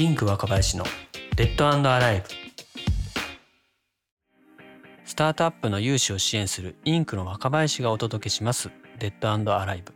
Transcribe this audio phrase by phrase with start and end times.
[0.00, 0.84] インク若林の
[1.36, 2.28] デッドアライブ
[5.04, 9.92] スタートアップの融資を支援するインクの若林がお届けしますデッドアライブ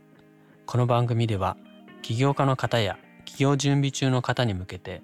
[0.67, 1.57] この番組では
[2.03, 5.01] 起業家の方や起業準備中の方に向けて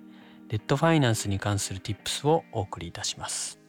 [0.50, 3.60] デッドファイナンスに関する Tips をお送りいたします。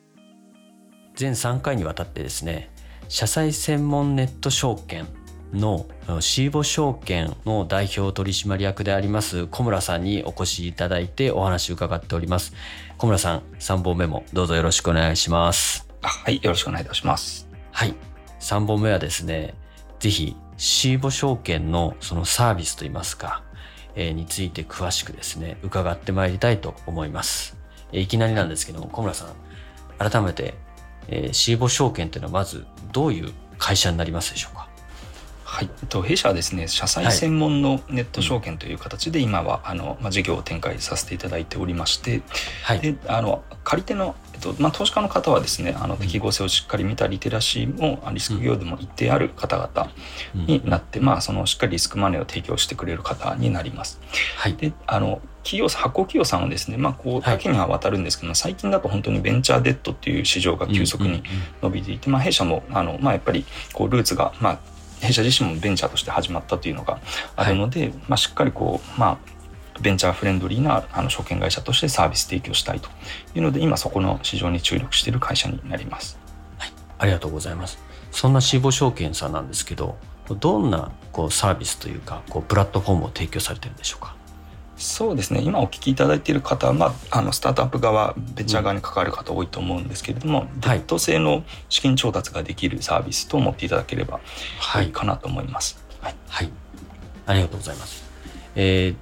[1.14, 2.70] 全3回にわたってですね
[3.08, 5.06] 社債専門ネット証券
[5.52, 5.86] の
[6.20, 12.54] シーボ証券の代表取締役であります小村さんにお越しいただいてお話を伺っております。
[12.98, 15.86] 小村さん3本目もどうぞよろしくお願いします。
[16.00, 17.48] はいよろしくお願いいたします。
[17.70, 17.94] はい。
[18.40, 19.54] 3本目はですね
[20.00, 23.42] ぜひシーボ証券のそのサービスといいますか、
[23.94, 27.56] えー、について詳しくですね伺ってまいりたいと思います、
[27.92, 29.28] えー、いきなりなんですけども小村さん
[29.98, 30.54] 改めて、
[31.08, 34.68] えー、シーボ証券というのはまずどういう会社になりますでしょうか？
[35.62, 42.22] はい、と弊社はですね社債専門のネット証券という形で今はあの、まあ、事業を展開させていただいておりまして、
[42.64, 49.90] はい、であの借り手の、えっとまあ、投資家の方はですねあの適合性をしっかり見たリテラシーもリスク業でも一定ある方々
[50.34, 54.00] になって、うん、まあ、そのしっかりリスクマネーを提供してくれる方になります。
[54.36, 61.22] はい、であの企業発行企業さんはですね、まあ、こう多岐には渡るんですけども、はい、最近だと本当にベンチャーデッドっていう市場が急速に
[61.60, 64.58] 伸びていて、まあ、弊社もあの、まあ、やっぱりこうルーツが、まあ、
[65.02, 67.00] 弊社自身もベンチャーとして始まったというのが
[67.36, 69.18] あるので、はい、まあ、しっかりこう、ま
[69.76, 72.88] あ、ベンチャーフレンドリーなあの証券会社としてサービス提供したいと
[73.34, 76.18] いうので今そこの市場に注力している会社になります。
[76.58, 77.78] はい、ありがとうございます。
[78.12, 79.96] そんな死亡証券さんなんですけど
[80.38, 84.14] どんなこうサービスというかこうプラットフォームを提供されてるんでしょうか？
[84.82, 85.40] そうですね。
[85.40, 94.20] 今お聞きいただいている方は、まあ、あのスタートアップ側ベンチャー側に関わる方多いと思うんですけれども、うん、デッド製の資金調達ができるサービスと思っていただければ
[94.82, 94.88] い。
[94.88, 95.82] いかなと思います。
[96.00, 96.50] はい、はい、
[97.26, 98.04] ありがとうございます。
[98.56, 98.96] えー、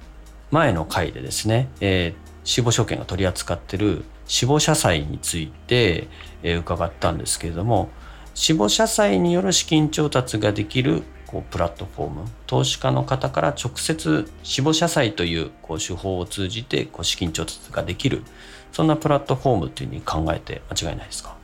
[0.51, 6.07] 前の回でですね、えー、死亡証券が取り扱っている死亡社債について、
[6.43, 7.89] えー、伺ったんですけれども
[8.35, 18.23] 死亡社債による資金調達ができるこうプラットフォーム投資家の方から直接死亡社債というこう手法を通じてこう資金調達ができる
[18.71, 21.35] そんなプラットフォームというふうに考えて間違いないですか？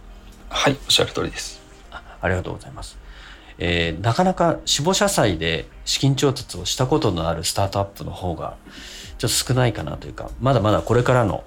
[0.50, 1.62] はいおっしゃる通りです。
[1.92, 2.98] あありがとうございます、
[3.58, 8.58] えー、なかなか死亡社債で資金調達をしたことのあるスタートアップの方が
[9.18, 11.44] ちょっと少ないかなというかまだまだこれからの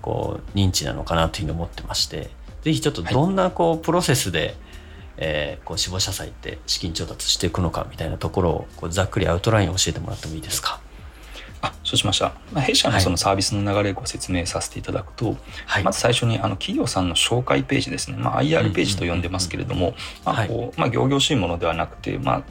[0.00, 2.30] こう認知なのかなというふうに思ってまして
[2.62, 4.54] ぜひちょっとどんなこうプロセスで、
[5.16, 10.80] えー、こう死亡社債って資金調達していくのかみたいなところをこうざっくりアウトラインを教えてもらってもいいですか？
[11.64, 15.36] あそうしました、まあ、弊社のそのサービスの流れをご説明させていただくと、
[15.66, 22.42] はい、まず最初にあの企業さんの紹介ページですね、まあ、IR ページと呼んでますけれども、まあこうまあ、行々しいものではなくて、まあ、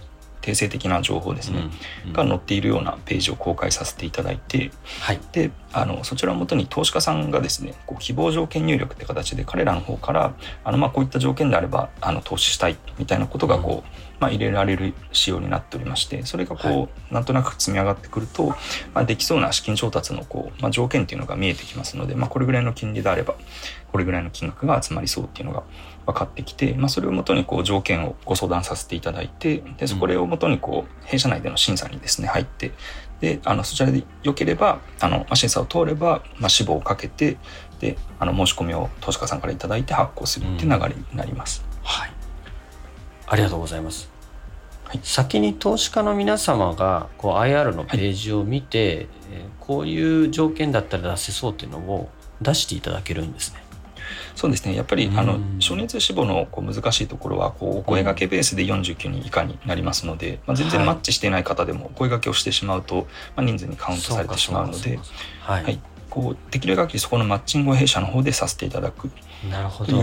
[0.42, 1.70] 定性的な情報ですね、
[2.04, 4.72] うんうん、が載っているようなページを公開させていただいて、
[5.02, 13.84] はい、であのそちらをもとに投資家さんがですねこう希望条件入力って形で彼らの方からあの、まあ、こういった条件であればあの投資したいみたいなことがこう、うん、
[14.22, 18.50] まあ、入れられる仕様になっておりましてそれがこう、はい、なんとなく積み上がってくると、
[18.94, 23.36] まあ、できそうな資金調達のこう、まあ、条件っていうのが見えてきますので、まあ、これぐらいの金利であれば
[23.92, 25.64] これぐらいの金額が集まりそうっていうのが
[26.06, 32.74] 分かってきて、まあ、それをもとにこう条件をご相談させていただいてでそれをもとにこう弊社内での審査にですね入って
[33.22, 37.38] であのそちらで良ければあの、まあ、審査を通れば、まあ、志望をかけて
[37.80, 41.66] であの申し込みを投資家さんから頂いて発行するっていう流れになります。
[41.72, 42.21] うん、はい
[43.32, 44.10] ありがとうございます。
[44.84, 52.10] はい、先に投資家の皆様がこう IR のページを見て、はい、えこういう条件だったら出せそうっていうのを
[52.42, 53.64] 出していただけるんですね。
[54.36, 54.76] そうですね。
[54.76, 65.00] やっぱりあの初日志望のこう難しいところはこうお声がけベースで49人以下になりますので、まあ、全然マッチしていない方でもお声がけをしてしまうと、まあ、人数にカウントされてしまうので。
[65.40, 69.10] はい、こうできる限りそこのマッチングを弊社の方でさせていただく。
[69.50, 69.98] なるほど。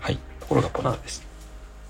[0.00, 1.29] はい、ところがポイントです。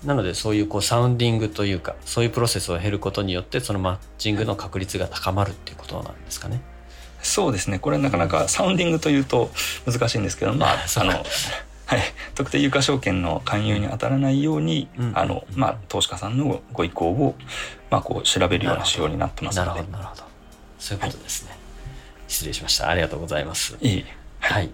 [0.03, 6.61] なのでそういうこうサウンディングというかそういうプロセスを経ることによってそのマッチングの確率が高まるっていうことなんですかね。
[7.21, 7.77] そうですね。
[7.77, 9.51] これなかなかサウンディングというと
[9.85, 12.01] 難しいんですけど、まあ、 あのはい、
[12.35, 17.35] 特定有価証券の勧誘に当たらないように、うん、あのまあ、投資家さんのご意向を、
[17.89, 20.23] まあ、こう調べるような仕様になってますのでなるほどなるほど。
[20.79, 21.59] そういうことですね、はい、
[22.29, 22.87] 失礼しました。
[22.87, 23.77] ありがとうございます。
[23.81, 24.05] いい
[24.39, 24.73] はい、ま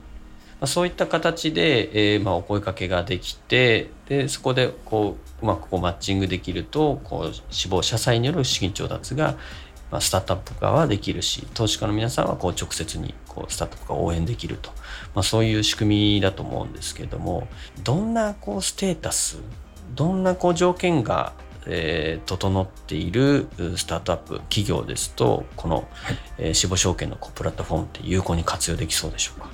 [0.61, 9.37] あ、そういった形で、えーまあ、お声かけができてでそこでこううまくこうマッチングできるとこう死亡社債による資金調達が
[9.89, 14.69] まあ、スタートアップ側はできるし投資家の皆さんはこう直接にこうスタートアップが応援できると、
[15.15, 17.47] まあ、そういう仕組みだと思うんですけれども
[17.85, 19.37] どんなこうステータス
[19.95, 21.31] どんなこう条件が
[21.69, 25.85] えー、整っているスタートアップ企業ですとこの、はい、
[26.37, 29.49] えー、死亡証券のプラットフォームって有効に活用できそうでしょうか？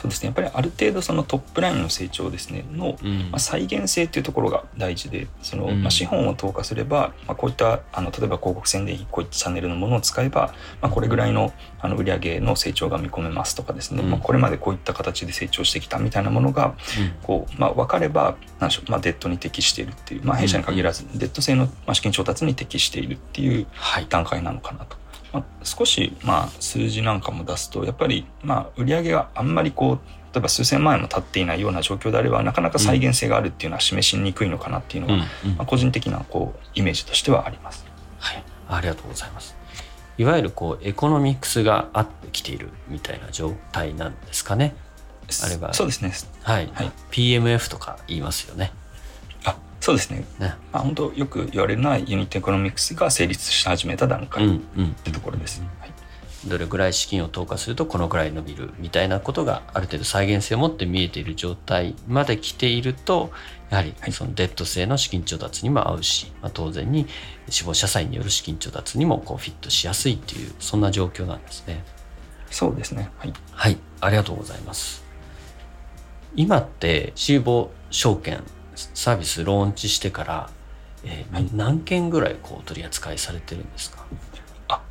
[0.00, 0.26] そうですね。
[0.26, 2.64] やっぱりある程度そのトップラインの成長ですね。
[2.72, 16.74] の、うん、まあ、再現性っていうところが大事でその、まあ、資本を投下すれば、まあ、こういったあの例えば広告宣伝こういったチャンネルのものを使えば、まあ、これぐらいのあの売上の成長が見込めますとかですね、うん、まあ、これまでこういった形で成長してきたみたいなものが、
[17.22, 23.66] こうまあ、分かれば何でしょう、まあ、デッドに適しているっていう、まあ、弊社に限らず、デッド性の資金調達に適しているっていう
[24.08, 24.96] 段階なのかなと。
[25.32, 29.98] まあ、少しまあ数字なんかも出すとやっぱりまあ売上があんまりこう
[30.34, 35.26] 例えば数千万円も経っていないような状況であればなかなか再現性があるっていうのは示しにくいのかなっていうのが、うんま
[35.58, 37.84] あ、個人的なこうイメージとしてはあります。
[38.18, 39.56] はい、ありがとうございます。
[40.18, 44.74] いわゆるこうエコノミクスがあってきているみたいな状態なんですかね？
[45.44, 46.12] あればそうですね。
[46.42, 46.70] はい。
[46.72, 48.72] はい、PMF とか言いますよね。
[49.88, 50.24] あ、そうですね。
[50.38, 54.58] ねまあ本当よく言われるのはユニットエコノミクスが成立し始めた段階っ
[55.02, 55.60] てところです。
[55.60, 55.92] うんうん、はい。
[56.46, 63.30] どれぐらい資金を投下するとこのぐらい伸びるみたいなことがある程度再現性を持って見えている状態まで来ていると
[63.70, 67.06] やはりそのデット性の資金調達にも合うし、まあ、当然に
[67.48, 71.84] 死亡社債による資金調達にもこうフィットしやすいっていうそんな状況なんですね。
[72.50, 75.04] そうですねはい、はい、ありがとうございます。
[76.36, 78.44] 今って死亡証券
[78.94, 80.50] サービスローンチしてから、
[81.04, 84.04] えー、はい、何件ぐらいこう取り扱いされてるんですか？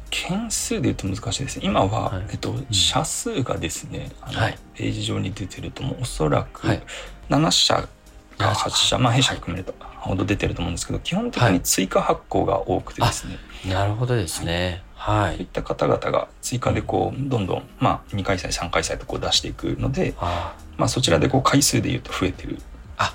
[0.09, 1.59] 件数で言うと難しいです。
[1.59, 6.65] ね今は、はい、えっと、社数がですねあの、はい、ページ上に出てるともおそらく
[7.29, 7.87] 7社
[8.37, 13.37] か8社、まあ弊社含めるとほど出てると思うんですけど基本的に追加発行が多くてですね、
[13.69, 14.81] なるほどですね。
[14.95, 20.15] はい、そういった方々が追加でこうどんどん、まあ、2回祭3回祭とこう出していくので
[20.77, 22.59] まあ、そちらでこう回数でいうと増えてる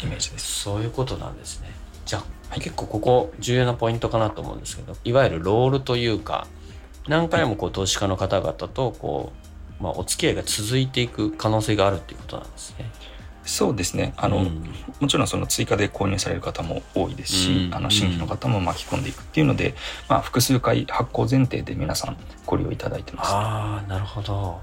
[0.02, 0.60] イメージです。
[0.60, 1.70] そういうことなんですね。
[2.06, 6.46] じゃあ、はい、結構ここ重要なポイントかなと思うんですけどいわゆるロールというか
[7.08, 9.32] 何回もこう投資家の方々とこ
[9.80, 12.90] う、まあ、お付き合いが続いていく可能性があるっていうことなんですね。
[13.44, 14.14] そうですね。
[14.16, 19.74] あの、うん、もちろんその追加で購入される方も多いですし、うん、あの新規の方も巻き込んでいくっていうので、
[20.08, 24.60] まあ、複数回発行前提で皆さんご利用いただいてます、ああなるほど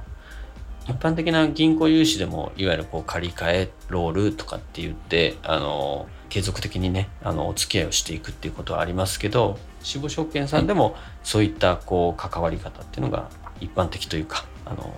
[0.90, 13.30] 一般的な銀行融資でもいわゆるこう借り換えロールとかって言ってあの継続的にねあのお付き合いをしていくっていうことはありますけど死亡証券さんでもそういったこう関わり方っていうのが
[13.62, 14.94] 一般的というかあの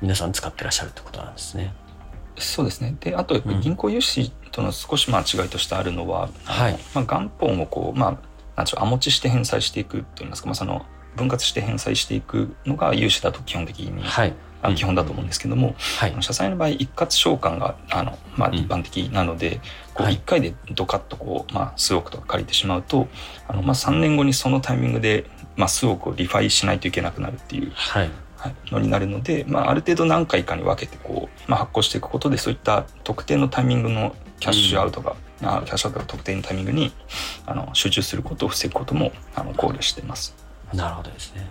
[0.00, 1.72] 皆さん使ってらっしゃるってことなんですね。
[2.38, 2.94] そうですね。
[3.00, 6.78] であと銀行融資との少しまあ違いとしてあるのは、うん、はい。
[6.94, 8.18] まあ、元本をこう、まあ、
[8.56, 10.84] なんちゅう持ちして返済していくといいますか、まあ、その
[11.16, 14.02] 分割して返済していくのが融資だと基本的に、
[14.74, 19.60] 基本だと思うんですけども、はい、社債の場合一括償還があの、まあ、一般的なので、うん、
[19.94, 23.08] こう1回でドカッとこう、まあ、数億とか借りてしまうと
[23.48, 25.24] あの、まあ、3年後にそのタイミングで、
[25.56, 27.70] まあ、数億をリファイしないといけなくなるっていう。
[27.74, 28.10] はい
[28.70, 36.92] のになるので、まあ、ある程度何回かに分けてこう、まあ、発行していくことでそういった特定のタイミングのキャッシュアウトが、うん、あキャッシュアウトが特定のタイミングに
[37.46, 40.34] あの集中することを防ぐこともあの考慮しています。
[40.72, 41.46] なるほどですね。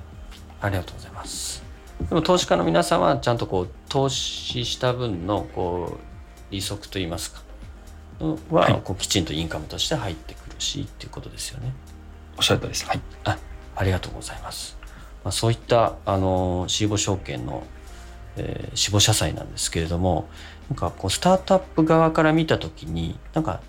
[0.61, 1.64] ありがとうございます。
[2.09, 7.41] でも投資家の皆さんはちゃんとこう投資した分のこう利息といいますか
[8.51, 11.73] はこうきちんとインカムとして入ってくるしっていうことですよね。
[12.37, 12.85] おっしゃるとりです。
[12.85, 13.01] はい。
[13.23, 13.37] あ、
[13.75, 14.77] ありがとうございます。
[15.23, 17.63] まあ、そういったあの死亡証券の、
[18.37, 20.29] えー、死亡社債なんですけれども、
[20.69, 23.61] なんかこうスタートアップ側から見たときに、なんか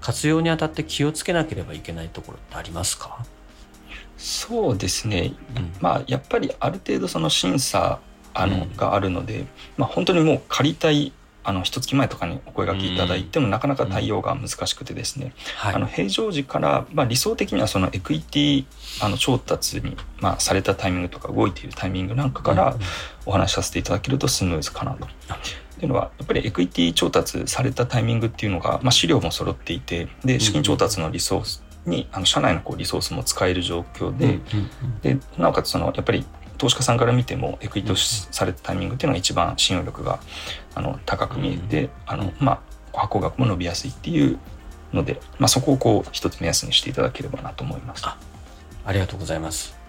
[0.00, 3.24] 活用にあたって気をつけなければいけないところってありますか？
[4.22, 7.98] そうですね、うん、まあやっぱりある程度その審査
[8.32, 11.12] あの、うん、があるので、まあ、本当にもう借りたい
[11.44, 18.64] あの一月前とかにお声がけいただいても、なかなか対応が難しくてですね、あの平常時から、まあ、理想的にはそのエクイティ
[19.00, 22.76] あの調達に、まあ、されたタイミングとか動いているタイミングなんかから
[23.26, 25.06] お話しさせていただけるとスムーズかなと。
[25.06, 25.08] っ
[25.78, 34.38] ていうのはやっぱりエクイティ調達されたタイミングっていうのが、まあ、資料も揃っていてで資金調達のリソースにあの社内のこうリソースも使える状況で,、
[35.02, 36.24] でなおかつそのやっぱり
[36.58, 40.20] 投資家さんから見てもエクイティされたタイミングっていうのが一番信用力が
[40.76, 42.62] あの高く見えて、あのま
[42.92, 44.38] あ、発行額も伸びやすいっていう
[44.92, 48.06] ので、まあ、そこをこう一つ目安にしていただければなと思います。
[48.06, 48.16] あ
[48.84, 49.81] ありがとうございます。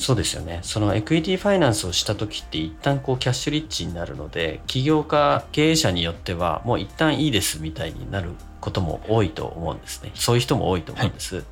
[0.00, 0.60] そうですよね。
[0.62, 8.30] そのエクイティファイナンスをした時って一旦こうキャッシュリッチになるので、起業家、経営者によってはもう一旦いいですみたいになる
[8.62, 10.10] ことも多いと思うんですね。
[10.14, 11.36] そういう人も多いと思うんです。
[11.36, 11.44] はい、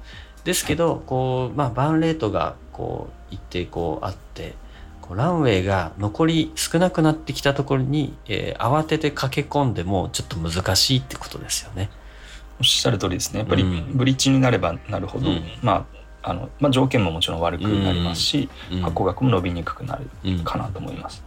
[0.44, 4.54] ですけど、こう、まあ、バーンレートが、こう、一定こうあって、
[5.02, 11.90] こうランウェイが残り少なくなってきたところに、えー、慌てて駆け込んでもちょっと難しいってことですよね。
[12.60, 21.24] おっしゃる通りですねやっぱりブリッジになればなるほど、うん、まああのまあ、条件ももちろん悪くなりますし、うん、発行額も伸びにくくなるかなと思います。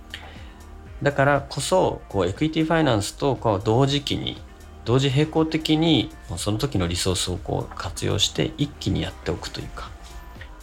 [1.02, 4.40] だからこそこうエクイティファイナンスとこう同時期に
[4.86, 9.90] 同時並行的にその時のリソースをこう活用して一気にやっておくというか、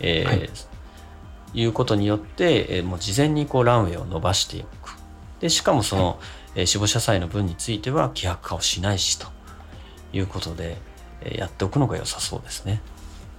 [0.01, 0.51] えーはい、
[1.55, 4.97] いうことによって、えー、もう事前にこうランウェイを伸ばしていく。
[5.41, 6.17] でしかもその、はい、
[6.57, 9.29] えー、死亡者債の分については希薄化をしないしと
[10.13, 10.77] いうことで、
[11.21, 12.83] えー、やっておくのが良さそうですね。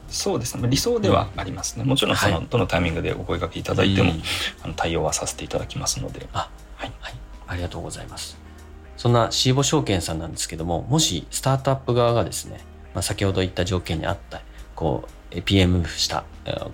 [0.09, 0.67] そうですね。
[0.69, 4.21] 理想ではありますね、うん、もちろんその、はい、どのタイミングでお声掛けいただいても、うん、
[4.63, 6.27] あの対応はさせていただきますので。
[6.33, 7.13] あ,、はい、はい、
[7.47, 8.37] ありがとうございます。
[8.97, 12.59] そんな Siiibo 証券さんなんですけどももしスタートアップ側がですね、
[12.93, 14.41] まあ、先ほど言った条件にあった
[14.75, 16.25] こう PM した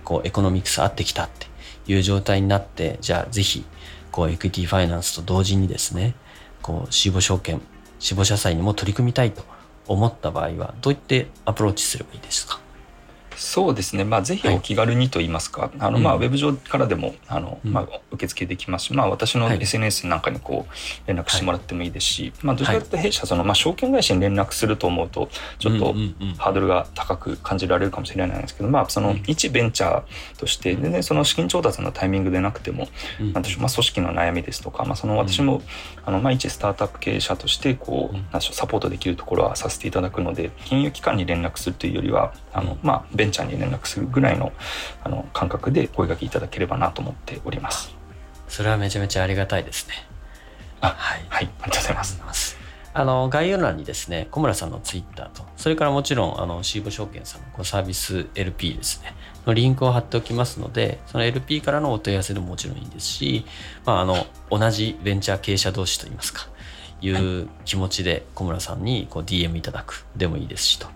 [0.02, 1.46] こうエコノミクス合ってきたって
[1.86, 3.64] いう状態になってじゃあぜひ
[4.10, 6.16] こうエクイティファイナンスと同時にですね
[6.62, 7.60] こう死亡証券
[8.00, 9.44] 死亡社債にも取り組みたいと
[9.86, 12.55] 思った場合はどういってアプローチすればいいですか？
[13.36, 25.28] そうですね、まあ、ぜひお気軽にと言いますか、はい、あのまあ、ウェブ上からでもあの、まあ、受付できますし、まあ、私の SNS なんかにこう連絡してもらってもいいですし、はい、まあ、どちらかというと弊社その、まあ、証券会社に連絡すると思うと
[25.58, 25.94] ちょっと
[26.38, 32.88] ハードルが高く感じられるかもしれないんですけど、まあ、その一ベンチャーとして全然その資金調達のタイミングでなくても、
[33.32, 35.62] まあ、組織の悩みですとか、まあ、その私も
[36.04, 44.52] あの、まあ、一スタートアップ経営者としてこうサポートできるところはさせていただくので金融機関に連絡するというよりはあの、まあ、ベンチャーに連絡するぐらいの
[45.02, 47.94] あの感覚で声掛けいただければなと思っております。
[48.48, 49.94] それはめちゃめちゃありがたいですね。
[50.80, 52.56] あはい、はい、ありがとうございます。
[52.94, 59.14] あの概要欄にですね小村さんのツイッターとそれからもちろんあのシーボ証券さんのこのサービス LP ですね。
[59.46, 63.44] のリンクを貼っておきますのでその LP からのお問い合わせでももちろんいいですし、
[63.84, 66.48] まあ、あの同じベンチャー経営者同士といいますか
[67.00, 70.88] いう気持ちで小村さんにこう DM いただくでもいいですしと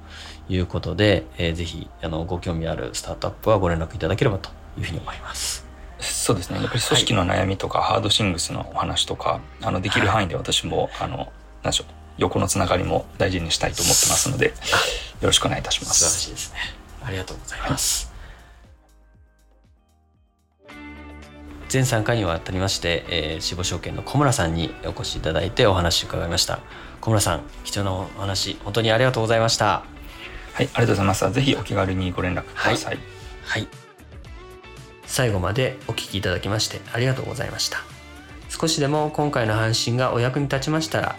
[0.51, 5.65] いうことで、えー、ぜひあのご興味あるスタートアップはご連絡いただければというふうに思います。
[6.01, 6.57] そうですね。
[6.57, 11.87] やっぱり組織の悩みとか、はい、ハードシングスのお話とかあのできる範囲で私も、はい、あの何でしょう
[12.19, 14.53] 横のつながりも大事にしたいと思ってますのでよ
[15.23, 16.05] ろしくお願いいたします。
[16.05, 16.59] 素晴らしいですね。
[17.05, 18.11] ありがとうございます。
[21.69, 26.59] 全3回にわたりまして、えー、死亡証券の小村さんにお越しいただいてお話伺いました。
[27.01, 29.85] 小村さん貴重なお話本当にありがとうございました
[30.53, 31.33] はい、ありがとうございます。
[31.33, 32.95] ぜひお気軽にご連絡ください。
[32.95, 33.05] はい、
[33.45, 33.69] はい、
[35.07, 37.79] 最後までお聞きいただきましてありがとうございました。
[38.49, 41.17] 少しでも今回の配信がお役に立ちましたら、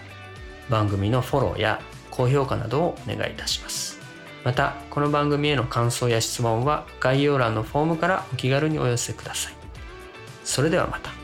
[0.69, 4.00] 番組のフォローや高評価などをお願いいたします。
[4.43, 9.53] また、この番組への感想や質問は概要欄のフォームからお気軽にお寄せください。
[10.43, 11.20] それではまた。